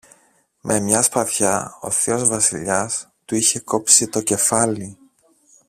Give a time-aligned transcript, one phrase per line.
[0.61, 4.97] Με μια σπαθιά ο θείος Βασιλιάς του είχε κόψει το κεφάλι.